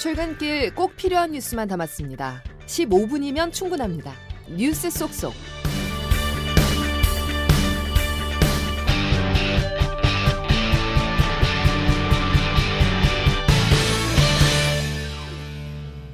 [0.00, 2.42] 출근길 꼭 필요한 뉴스만 담았습니다.
[2.64, 4.14] 15분이면 충분합니다.
[4.48, 5.34] 뉴스 속속.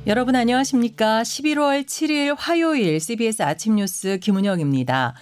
[0.08, 1.22] 여러분 안녕하십니까?
[1.22, 5.14] 11월 7일 화요일 CBS 아침 뉴스 김은영입니다.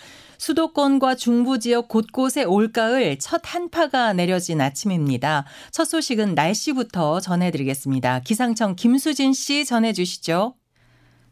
[0.45, 5.47] 수도권과 중부 지역 곳곳에 올가을 첫 한파가 내려진 아침입니다.
[5.71, 8.21] 첫 소식은 날씨부터 전해드리겠습니다.
[8.21, 10.55] 기상청 김수진 씨 전해주시죠.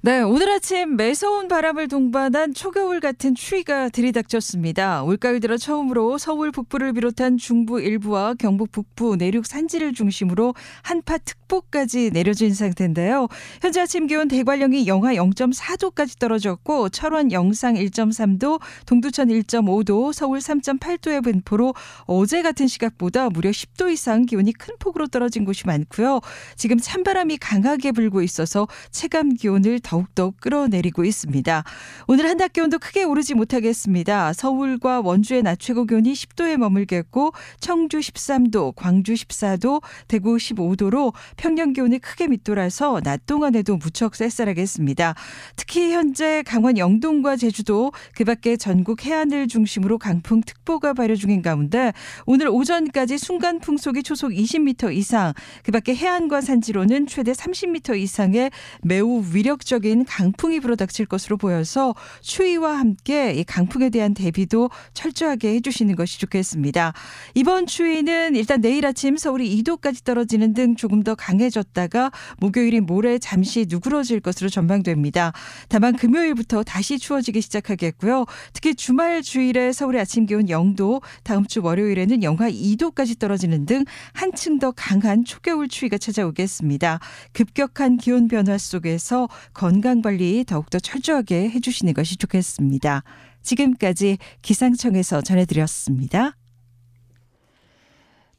[0.04, 5.04] 네, 오늘 아침 매서운 바람을 동반한 초겨울 같은 추위가 들이닥쳤습니다.
[5.04, 12.10] 올가을 들어 처음으로 서울 북부를 비롯한 중부 일부와 경북 북부 내륙 산지를 중심으로 한파 특보까지
[12.10, 13.28] 내려진 상태인데요.
[13.60, 21.74] 현재 아침 기온 대관령이 영하 0.4도까지 떨어졌고 철원 영상 1.3도, 동두천 1.5도, 서울 3.8도의 분포로
[22.06, 26.22] 어제 같은 시각보다 무려 10도 이상 기온이 큰 폭으로 떨어진 곳이 많고요.
[26.56, 31.64] 지금 찬바람이 강하게 불고 있어서 체감 기온을 더 욱더 끌어내리고 있습니다.
[32.06, 34.32] 오늘 한낮 기온도 크게 오르지 못하겠습니다.
[34.32, 41.98] 서울과 원주의 낮 최고 기온이 10도에 머물겠고 청주 13도, 광주 14도, 대구 15도로 평년 기온이
[41.98, 45.14] 크게 밑돌아서 낮 동안에도 무척 쌀쌀하겠습니다.
[45.56, 51.92] 특히 현재 강원 영동과 제주도 그밖에 전국 해안을 중심으로 강풍특보가 발효 중인 가운데
[52.26, 55.32] 오늘 오전까지 순간 풍속이 초속 20m 이상
[55.64, 58.50] 그밖에 해안과 산지로는 최대 30m 이상의
[58.82, 65.96] 매우 위력적 전국적인 강풍이 불어닥칠 것으로 보여서 추위와 함께 이 강풍에 대한 대비도 철저하게 해주시는
[65.96, 66.94] 것이 좋겠습니다.
[67.34, 73.66] 이번 추위는 일단 내일 아침 서울이 2도까지 떨어지는 등 조금 더 강해졌다가 목요일인 모레 잠시
[73.68, 75.32] 누그러질 것으로 전망됩니다.
[75.68, 78.24] 다만 금요일부터 다시 추워지기 시작하겠고요.
[78.52, 84.58] 특히 주말 주일에 서울의 아침 기온 0도, 다음 주 월요일에는 영하 2도까지 떨어지는 등 한층
[84.58, 87.00] 더 강한 초겨울 추위가 찾아오겠습니다.
[87.32, 93.02] 급격한 기온 변화 속에서 건강 관리 더욱더 철저하게 해주시는 것이 좋겠습니다.
[93.42, 96.36] 지금까지 기상청에서 전해드렸습니다.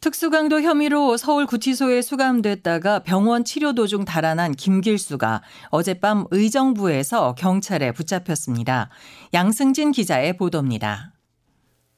[0.03, 8.90] 특수강도 혐의로 서울 구치소에 수감됐다가 병원 치료 도중 달아난 김길수가 어젯밤 의정부에서 경찰에 붙잡혔습니다.
[9.34, 11.13] 양승진 기자의 보도입니다.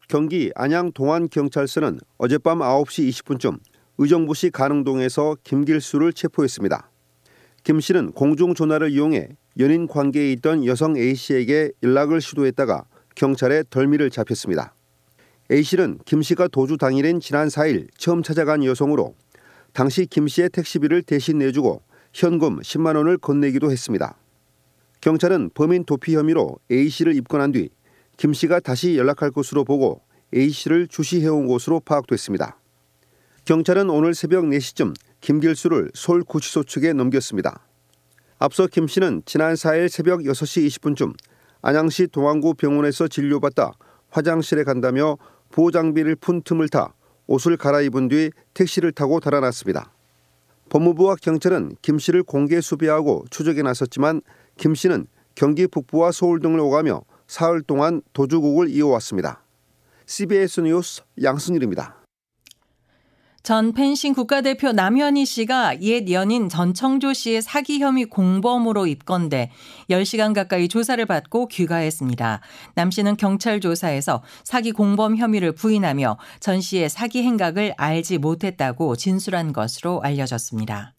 [0.08, 3.60] 경기 안양 동안경찰서는 어젯밤 9시 20분쯤
[3.98, 6.92] 의정부시 가능동에서 김길수를 체포했습니다.
[7.66, 9.28] 김 씨는 공중전화를 이용해
[9.58, 14.76] 연인 관계에 있던 여성 A 씨에게 연락을 시도했다가 경찰에 덜미를 잡혔습니다.
[15.52, 19.16] A 씨는 김 씨가 도주 당일인 지난 4일 처음 찾아간 여성으로
[19.74, 21.82] 당시 김 씨의 택시비를 대신 내주고
[22.14, 24.16] 현금 10만 원을 건네기도 했습니다.
[25.02, 27.70] 경찰은 범인 도피 혐의로 A 씨를 입건한 뒤
[28.18, 30.02] 김 씨가 다시 연락할 것으로 보고
[30.36, 32.60] A 씨를 주시해온 것으로 파악됐습니다.
[33.46, 34.94] 경찰은 오늘 새벽 4시쯤
[35.26, 37.66] 김길수를 서울구치소 측에 넘겼습니다.
[38.38, 41.16] 앞서 김 씨는 지난 4일 새벽 6시 20분쯤
[41.64, 43.74] 안양시 동안구 병원에서 진료받다
[44.12, 45.18] 화장실에 간다며
[45.52, 46.94] 보호장비를 푼 틈을 타
[47.26, 49.92] 옷을 갈아입은 뒤 택시를 타고 달아났습니다.
[50.70, 54.22] 법무부와 경찰은 김 씨를 공개 수배하고 추적에 나섰지만
[54.58, 59.44] 김 씨는 경기 북부와 서울 등을 오가며 사흘 동안 도주국을 이어왔습니다.
[60.06, 62.05] CBS 뉴스 양순일입니다.
[63.46, 69.52] 전 펜싱 국가대표 남현희 씨가 옛 연인 전청조 씨의 사기 혐의 공범으로 입건돼
[69.88, 72.42] 10시간 가까이 조사를 받고 귀가했습니다.
[72.74, 79.54] 남 씨는 경찰 조사에서 사기 공범 혐의를 부인하며 전 씨의 사기 행각을 알지 못했다고 진술한
[79.54, 80.95] 것으로 알려졌습니다.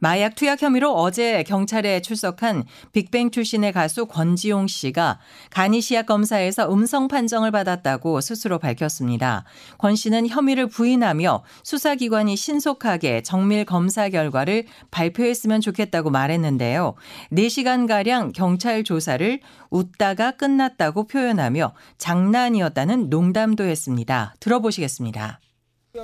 [0.00, 7.06] 마약 투약 혐의로 어제 경찰에 출석한 빅뱅 출신의 가수 권지용 씨가 간이 시약 검사에서 음성
[7.06, 9.44] 판정을 받았다고 스스로 밝혔습니다.
[9.78, 16.94] 권 씨는 혐의를 부인하며 수사기관이 신속하게 정밀 검사 결과를 발표했으면 좋겠다고 말했는데요.
[17.32, 24.34] 4시간가량 경찰 조사를 웃다가 끝났다고 표현하며 장난이었다는 농담도 했습니다.
[24.40, 25.40] 들어보시겠습니다.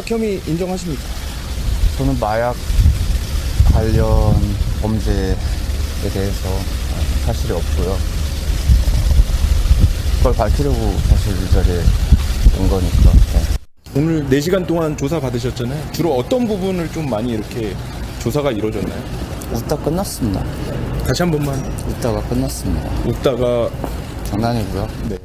[0.05, 1.03] 혐의 인정하십니까?
[1.97, 2.55] 저는 마약
[3.77, 4.35] 관련
[4.81, 5.37] 범죄에
[6.11, 6.49] 대해서
[7.27, 7.95] 사실이 없고요.
[10.17, 11.83] 그걸 밝히려고 사실 이 자리에
[12.59, 13.13] 온 거니까.
[13.35, 14.01] 네.
[14.01, 15.93] 오늘 4시간 동안 조사 받으셨잖아요.
[15.93, 17.77] 주로 어떤 부분을 좀 많이 이렇게
[18.21, 18.99] 조사가 이루어졌나요?
[19.53, 20.43] 웃다 끝났습니다.
[21.07, 21.59] 다시 한 번만.
[21.87, 22.91] 웃다가 끝났습니다.
[23.07, 23.71] 웃다가
[24.25, 24.89] 장난이고요.
[25.11, 25.19] 네.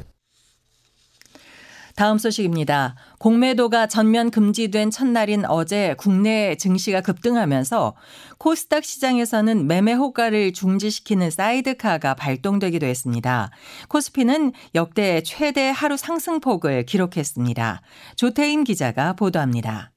[2.02, 2.96] 다음 소식입니다.
[3.20, 7.94] 공매도가 전면 금지된 첫날인 어제 국내 증시가 급등하면서
[8.38, 13.50] 코스닥 시장에서는 매매 호가를 중지시키는 사이드카가 발동되기도 했습니다.
[13.86, 17.82] 코스피는 역대 최대 하루 상승폭을 기록했습니다.
[18.16, 19.92] 조태인 기자가 보도합니다.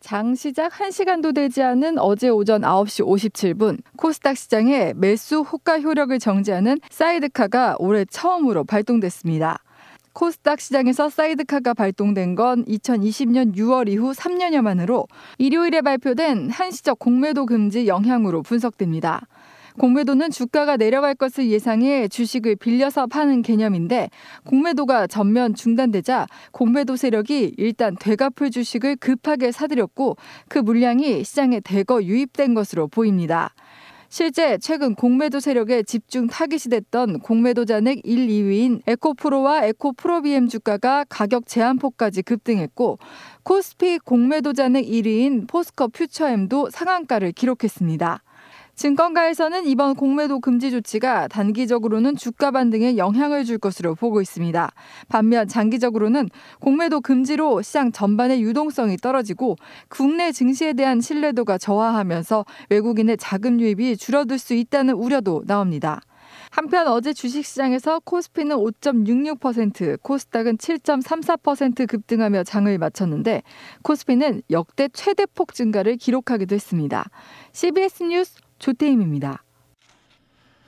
[0.00, 6.78] 장 시작 1시간도 되지 않은 어제 오전 9시 57분 코스닥 시장에 매수 호가 효력을 정지하는
[6.88, 9.58] 사이드카가 올해 처음으로 발동됐습니다.
[10.16, 17.86] 코스닥 시장에서 사이드카가 발동된 건 2020년 6월 이후 3년여 만으로 일요일에 발표된 한시적 공매도 금지
[17.86, 19.26] 영향으로 분석됩니다.
[19.78, 24.08] 공매도는 주가가 내려갈 것을 예상해 주식을 빌려서 파는 개념인데
[24.46, 30.16] 공매도가 전면 중단되자 공매도 세력이 일단 되갚을 주식을 급하게 사들였고
[30.48, 33.52] 그 물량이 시장에 대거 유입된 것으로 보입니다.
[34.08, 41.46] 실제 최근 공매도 세력에 집중 타깃이 됐던 공매도 잔액 1, 2위인 에코프로와 에코프로비엠 주가가 가격
[41.46, 42.98] 제한폭까지 급등했고
[43.42, 48.22] 코스피 공매도 잔액 1위인 포스코 퓨처엠도 상한가를 기록했습니다.
[48.76, 54.70] 증권가에서는 이번 공매도 금지 조치가 단기적으로는 주가 반등에 영향을 줄 것으로 보고 있습니다.
[55.08, 56.28] 반면 장기적으로는
[56.60, 59.56] 공매도 금지로 시장 전반의 유동성이 떨어지고
[59.88, 66.02] 국내 증시에 대한 신뢰도가 저하하면서 외국인의 자금 유입이 줄어들 수 있다는 우려도 나옵니다.
[66.50, 73.42] 한편 어제 주식시장에서 코스피는 5.66%, 코스닥은 7.34% 급등하며 장을 마쳤는데
[73.82, 77.04] 코스피는 역대 최대폭 증가를 기록하기도 했습니다.
[77.52, 79.42] CBS 뉴스 조태임입니다.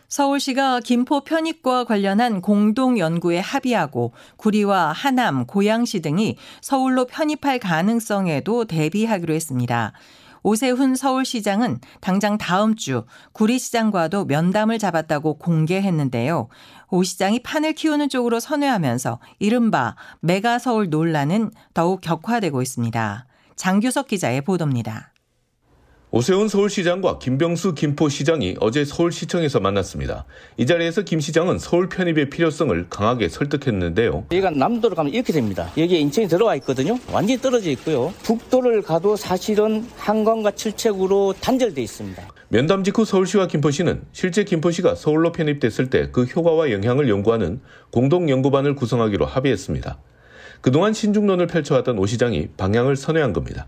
[0.08, 9.34] 서울시가 김포 편입과 관련한 공동 연구에 합의하고 구리와 하남, 고양시 등이 서울로 편입할 가능성에도 대비하기로
[9.34, 9.92] 했습니다.
[10.42, 16.48] 오세훈 서울시장은 당장 다음 주 구리시장과도 면담을 잡았다고 공개했는데요.
[16.90, 23.26] 오 시장이 판을 키우는 쪽으로 선회하면서 이른바 메가서울 논란은 더욱 격화되고 있습니다.
[23.56, 25.12] 장규석 기자의 보도입니다.
[26.10, 30.24] 오세훈 서울시장과 김병수 김포시장이 어제 서울시청에서 만났습니다.
[30.56, 34.24] 이 자리에서 김 시장은 서울 편입의 필요성을 강하게 설득했는데요.
[34.32, 35.70] 여기가 남도로 가면 이렇게 됩니다.
[35.76, 36.98] 여기에 인천이 들어와 있거든요.
[37.12, 38.14] 완전히 떨어져 있고요.
[38.22, 42.22] 북도를 가도 사실은 한강과 칠책으로 단절돼 있습니다.
[42.48, 49.26] 면담 직후 서울시와 김포시는 실제 김포시가 서울로 편입됐을 때 그 효과와 영향을 연구하는 공동연구반을 구성하기로
[49.26, 49.98] 합의했습니다.
[50.62, 53.66] 그동안 신중론을 펼쳐왔던 오 시장이 방향을 선회한 겁니다.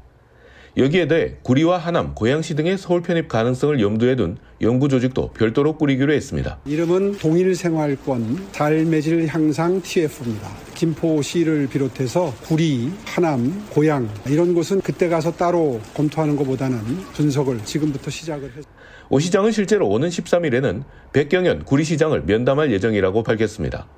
[0.77, 6.13] 여기에 대해 구리와 하남, 고양시 등의 서울 편입 가능성을 염두에 둔 연구 조직도 별도로 꾸리기로
[6.13, 6.59] 했습니다.
[6.65, 10.49] 이름은 동일생활권 삶의 질 향상 TF입니다.
[10.75, 16.79] 김포시를 비롯해서 구리, 하남, 고양 이런 곳은 그때 가서 따로 검토하는 것보다는
[17.15, 18.71] 분석을 지금부터 시작을 했습니다.
[19.09, 23.89] 오 시장은 실제로 오는 13일에는 백경현 구리시장을 면담할 예정이라고 밝혔습니다.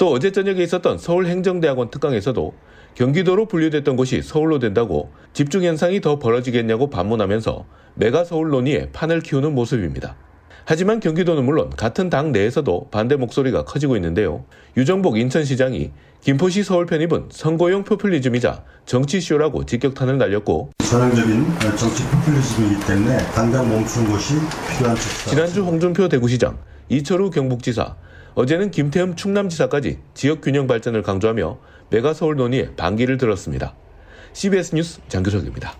[0.00, 2.54] 또 어제 저녁에 있었던 서울행정대학원 특강에서도
[2.94, 7.66] 경기도로 분류됐던 곳이 서울로 된다고 집중 현상이 더 벌어지겠냐고 반문하면서
[7.96, 10.16] 메가 서울 논의에 판을 키우는 모습입니다.
[10.64, 14.46] 하지만 경기도는 물론 같은 당 내에서도 반대 목소리가 커지고 있는데요.
[14.78, 15.90] 유정복 인천시장이
[16.22, 21.44] 김포시 서울 편입은 선거용 포퓰리즘이자 정치쇼라고 직격탄을 날렸고 전형적인
[21.76, 24.36] 정치 포퓰리즘이기 때문에 당장 멈춘 것이
[24.78, 26.56] 필요한 척 지난주 홍준표 대구시장,
[26.88, 27.96] 이철우 경북지사,
[28.34, 31.58] 어제는 김태흠 충남지사까지 지역 균형 발전을 강조하며
[31.90, 33.74] 메가서울 논의에 반기를 들었습니다.
[34.32, 35.74] CBS 뉴스 장교석입니다.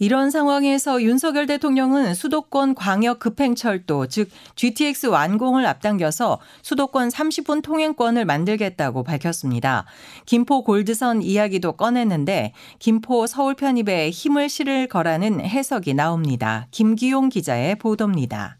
[0.00, 9.04] 이런 상황에서 윤석열 대통령은 수도권 광역 급행철도, 즉 GTX 완공을 앞당겨서 수도권 30분 통행권을 만들겠다고
[9.04, 9.86] 밝혔습니다.
[10.26, 16.66] 김포 골드선 이야기도 꺼냈는데 김포 서울 편입에 힘을 실을 거라는 해석이 나옵니다.
[16.72, 18.58] 김기용 기자의 보도입니다.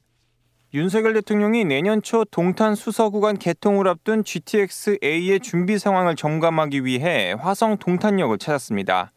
[0.74, 7.76] 윤석열 대통령이 내년 초 동탄 수서 구간 개통을 앞둔 GTX-A의 준비 상황을 점검하기 위해 화성
[7.76, 9.12] 동탄역을 찾았습니다.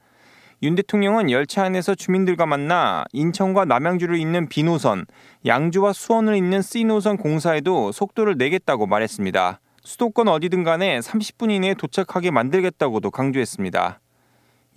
[0.62, 5.08] 윤 대통령은 열차 안에서 주민들과 만나 인천과 남양주를 잇는 B노선,
[5.48, 9.60] 양주와 수원을 잇는 C노선 공사에도 속도를 내겠다고 말했습니다.
[9.84, 14.00] 수도권 어디든 간에 30분 이내에 도착하게 만들겠다고도 강조했습니다.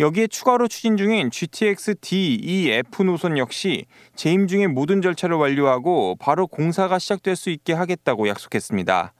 [0.00, 3.84] 여기에 추가로 추진 중인 GTX D, E, F 노선 역시
[4.16, 9.12] 재임 중에 모든 절차를 완료하고 바로 공사가 시작될 수 있게 하겠다고 약속했습니다.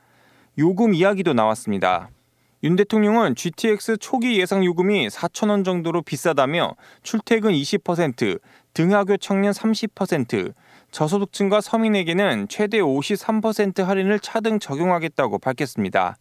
[0.57, 2.09] 요금 이야기도 나왔습니다.
[2.65, 8.41] 윤 대통령은 GTX 초기 예상 요금이 4천 원 정도로 비싸다며 출퇴근 20%,
[8.73, 10.55] 등하교 청년 30%,
[10.93, 16.17] 저소득층과 서민에게는 최대 53% 할인을 차등 적용하겠다고 밝혔습니다.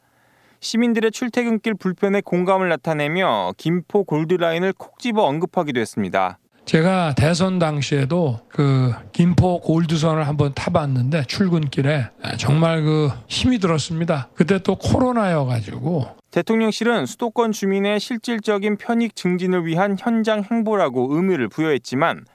[0.62, 6.38] 시민들의 출퇴근길 불편에 공감을 나타내며 김포 골드라인을 콕 집어 언급하기도 했습니다.
[6.66, 14.30] 제가 대선 당시에도 그 김포 골드선을 한번 타봤는데 출근길에 정말 그 힘이 들었습니다.
[14.36, 22.26] 그때 또 코로나여가지고 대통령실은 수도권 주민의 실질적인 편익 증진을 위한 현장 행보라고 의미를 부여했지만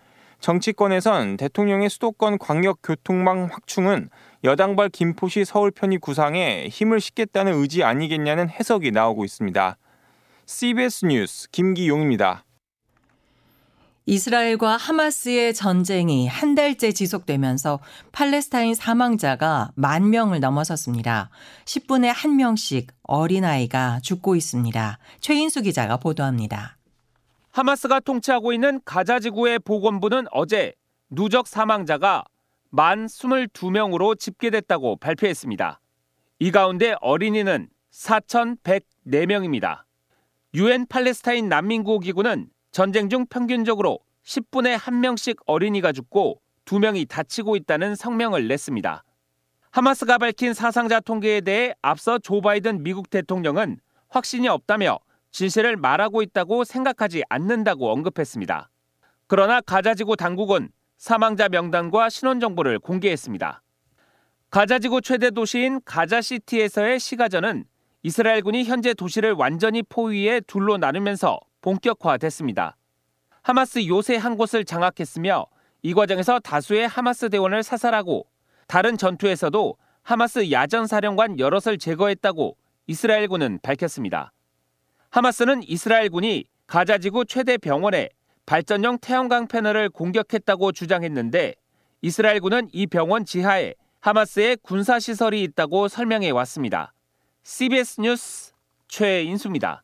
[0.41, 4.09] 정치권에선 대통령의 수도권 광역 교통망 확충은
[4.45, 9.79] 여당발 김포시 서울 편입 구상에 힘을 싣겠다는 의지 아니겠냐는 해석이 나오고 있습니다.
[10.45, 12.45] CBS 뉴스 김기용입니다.
[14.05, 17.81] 이스라엘과 하마스의 전쟁이 한 달째 지속되면서
[18.13, 21.31] 팔레스타인 사망자가 만 명을 넘어섰습니다.
[21.65, 24.99] 10분에 한 명씩 어린아이가 죽고 있습니다.
[25.21, 26.77] 최인수 기자가 보도합니다.
[27.51, 30.75] 하마스가 통치하고 있는 가자 지구의 보건부는 어제
[31.09, 32.25] 누적 사망자가
[32.77, 35.81] 만 22명으로 집계됐다고 발표했습니다.
[36.41, 39.83] 이 가운데 어린이는 4,104명입니다.
[40.55, 48.49] 유엔 팔레스타인 난민구호 기구는 전쟁 중 평균적으로 10분에 1명씩 어린이가 죽고 2명이 다치고 있다는 성명을
[48.49, 49.05] 냈습니다.
[49.71, 53.79] 하마스가 밝힌 사상자 통계에 대해 앞서 조 바이든 미국 대통령은
[54.09, 54.99] 확신이 없다며
[55.31, 58.69] 진실을 말하고 있다고 생각하지 않는다고 언급했습니다.
[59.29, 63.63] 그러나 가자지구 당국은 사망자 명단과 신원 정보를 공개했습니다.
[64.51, 67.65] 가자지구 최대 도시인 가자시티에서의 시가전은
[68.03, 72.77] 이스라엘군이 현재 도시를 완전히 포위해 둘로 나누면서 본격화됐습니다.
[73.43, 75.47] 하마스 요새 한 곳을 장악했으며
[75.83, 78.27] 이 과정에서 다수의 하마스 대원을 사살하고
[78.67, 84.33] 다른 전투에서도 하마스 야전 사령관 여럿을 제거했다고 이스라엘군은 밝혔습니다.
[85.11, 88.09] 하마스는 이스라엘군이 가자지구 최대 병원에
[88.47, 91.55] 발전용 태양광 패널을 공격했다고 주장했는데
[92.03, 96.93] 이스라엘군은 이 병원 지하에 하마스의 군사 시설이 있다고 설명해 왔습니다.
[97.43, 98.53] CBS 뉴스
[98.89, 99.83] 최인수입니다.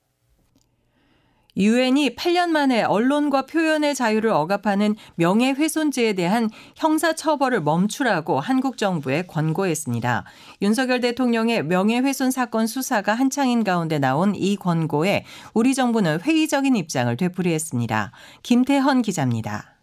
[1.57, 10.25] 유엔이 8년 만에 언론과 표현의 자유를 억압하는 명예훼손죄에 대한 형사처벌을 멈추라고 한국 정부에 권고했습니다.
[10.63, 18.13] 윤석열 대통령의 명예훼손 사건 수사가 한창인 가운데 나온 이 권고에 우리 정부는 회의적인 입장을 되풀이했습니다.
[18.43, 19.77] 김태헌 기자입니다.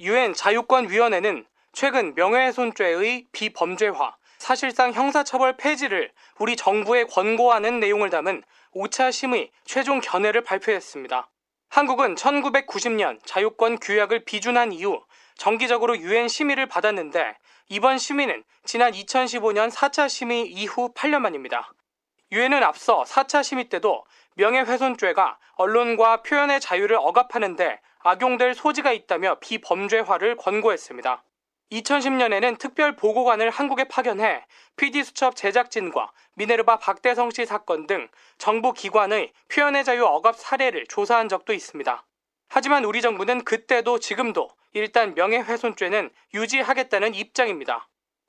[0.00, 8.42] 유엔 자유권위원회는 최근 명예훼손죄의 비범죄화, 사실상 형사처벌 폐지를 우리 정부에 권고하는 내용을 담은
[8.74, 11.28] 5차 심의 최종 견해를 발표했습니다.
[11.70, 15.02] 한국은 1990년 자유권 규약을 비준한 이후
[15.36, 17.36] 정기적으로 유엔 심의를 받았는데
[17.68, 21.72] 이번 심의는 지난 2015년 4차 심의 이후 8년 만입니다.
[22.32, 24.04] 유엔은 앞서 4차 심의 때도
[24.36, 31.22] 명예훼손죄가 언론과 표현의 자유를 억압하는데 악용될 소지가 있다며 비범죄화를 권고했습니다.
[31.72, 34.44] 2010년에는 특별 보고관을 한국에 파견해
[34.76, 38.08] PD수첩 제작진과 미네르바 박대성 씨 사건 등
[38.38, 42.06] 정부 기관의 표현의 자유 억압 사례를 조사한 적도 있습니다.
[42.48, 47.88] 하지만 우리 정부는 그때도 지금도 일단 명예훼손죄는 유지하겠다는 입장입니다.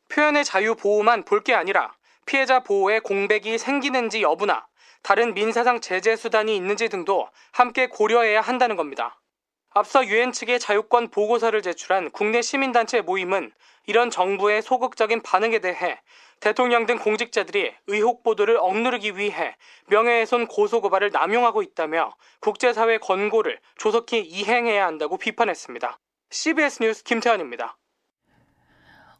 [0.10, 4.67] 표현의 자유 보호만 볼 게 아니라 피해자 보호에 공백이 생기는지 여부나
[5.01, 9.22] 다른 민사상 제재 수단이 있는지 등도 함께 고려해야 한다는 겁니다.
[9.71, 13.51] 앞서 유엔 측의 자유권 보고서를 제출한 국내 시민단체 모임은
[13.85, 15.99] 이런 정부의 소극적인 반응에 대해
[16.39, 19.55] 대통령 등 공직자들이 의혹 보도를 억누르기 위해
[19.88, 25.99] 명예훼손 고소고발을 남용하고 있다며 국제사회 권고를 조속히 이행해야 한다고 비판했습니다.
[26.31, 27.77] CBS 뉴스 김태환입니다.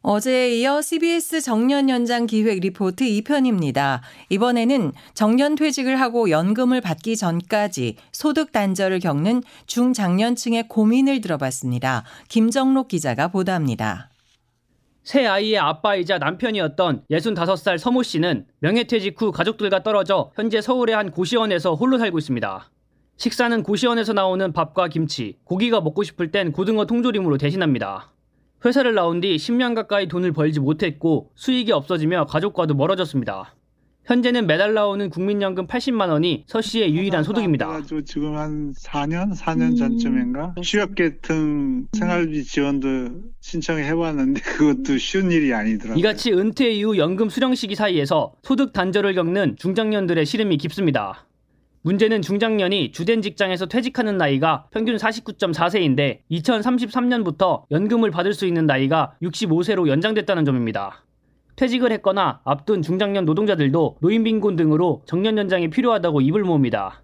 [0.02, 4.00] 어제에 이어 CBS 정년 연장 기획 리포트 2편입니다.
[4.30, 12.04] 이번에는 정년 퇴직을 하고 연금을 받기 전까지 소득 단절을 겪는 중장년층의 고민을 들어봤습니다.
[12.30, 14.08] 김정록 기자가 보도합니다.
[15.02, 21.74] 새 아이의 아빠이자 남편이었던 65살 서모 씨는 명예퇴직 후 가족들과 떨어져 현재 서울의 한 고시원에서
[21.74, 22.70] 홀로 살고 있습니다.
[23.18, 28.14] 식사는 고시원에서 나오는 밥과 김치, 고기가 먹고 싶을 땐 고등어 통조림으로 대신합니다.
[28.64, 33.54] 회사를 나온 뒤 10년 가까이 돈을 벌지 못했고 수익이 없어지며 가족과도 멀어졌습니다.
[34.04, 37.82] 현재는 매달 나오는 국민연금 80만 원이 서 씨의 유일한 소득입니다.
[38.04, 42.88] 지금 한 4년, 4년 전쯤인가 취업계층 생활비 지원도
[43.40, 45.98] 신청해 해봤는데 그것도 쉬운 일이 아니더라고요.
[45.98, 51.26] 이같이 은퇴 이후 연금 수령 시기 사이에서 소득 단절을 겪는 중장년들의 시름이 깊습니다.
[51.82, 59.88] 문제는 중장년이 주된 직장에서 퇴직하는 나이가 평균 49.4세인데 2033년부터 연금을 받을 수 있는 나이가 65세로
[59.88, 61.04] 연장됐다는 점입니다.
[61.56, 67.02] 퇴직을 했거나 앞둔 중장년 노동자들도 노인빈곤 등으로 정년 연장이 필요하다고 입을 모읍니다.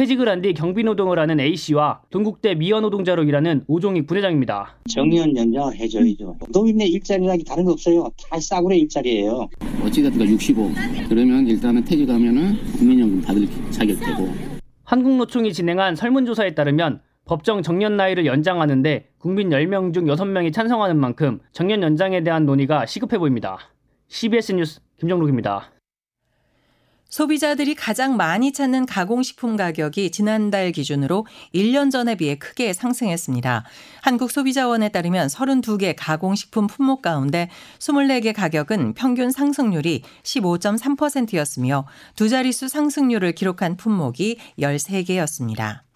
[0.00, 4.78] 퇴직을 한 뒤 경비노동을 하는 A씨와 동국대 미화노동자로 일하는 오종익 부회장입니다.
[4.88, 6.38] 정년 연장을 해줘야죠.
[6.50, 8.08] 노인네 일자리라기 다른 거 없어요.
[8.30, 9.46] 다 싸구려 일자리예요.
[9.84, 10.70] 어찌됐든 65.
[11.06, 14.26] 그러면 일단은 퇴직하면은 국민연금 받을 자격 되고.
[14.84, 21.82] 한국노총이 진행한 설문조사에 따르면 법정 정년 나이를 연장하는데 국민 10명 중 6명이 찬성하는 만큼 정년
[21.82, 23.58] 연장에 대한 논의가 시급해 보입니다.
[24.08, 25.70] CBS 뉴스 김정록입니다.
[27.10, 33.64] 소비자들이 가장 많이 찾는 가공식품 가격이 지난달 기준으로 1년 전에 비해 크게 상승했습니다.
[34.02, 43.76] 한국소비자원에 따르면 32개 가공식품 품목 가운데 24개 가격은 평균 상승률이 15.3%였으며 두 자릿수 상승률을 기록한
[43.76, 45.89] 품목이 13개였습니다.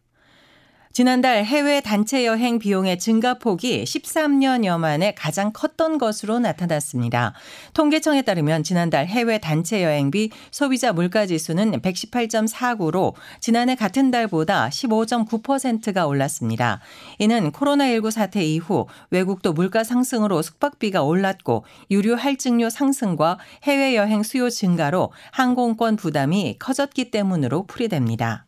[0.95, 7.35] 지난달 해외 단체 여행 비용의 증가폭이 13년여 만에 가장 컸던 것으로 나타났습니다.
[7.73, 16.79] 통계청에 따르면 지난달 해외 단체 여행비 소비자 물가 지수는 118.49로 지난해 같은 달보다 15.9%가 올랐습니다.
[17.19, 24.49] 이는 코로나19 사태 이후 외국도 물가 상승으로 숙박비가 올랐고 유류 할증료 상승과 해외 여행 수요
[24.49, 28.44] 증가로 항공권 부담이 커졌기 때문으로 풀이됩니다.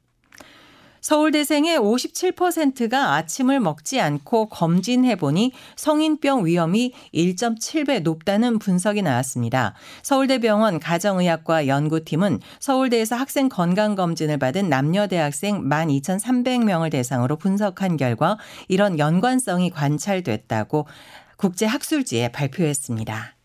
[1.07, 9.75] 서울대생의 57%가 아침을 먹지 않고 검진해보니 성인병 위험이 1.7배 높다는 분석이 나왔습니다.
[10.03, 18.37] 서울대병원 가정의학과 연구팀은 서울대에서 학생 건강검진을 받은 남녀 대학생 12,300명을 대상으로 분석한 결과
[18.67, 20.89] 이런 연관성이 관찰됐다고
[21.37, 23.36] 국제학술지에 발표했습니다.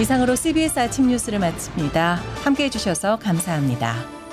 [0.00, 2.20] 이상으로 CBS 아침 뉴스를 마칩니다.
[2.42, 4.23] 함께 해주셔서 감사합니다.